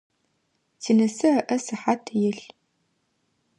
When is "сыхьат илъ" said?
1.65-2.45